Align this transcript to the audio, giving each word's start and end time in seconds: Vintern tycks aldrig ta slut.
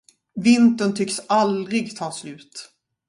Vintern 0.45 0.93
tycks 0.95 1.19
aldrig 1.29 1.93
ta 1.97 2.11
slut. 2.11 2.53